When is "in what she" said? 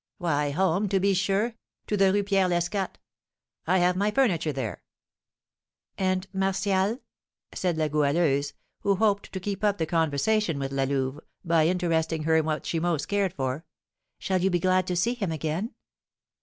12.35-12.79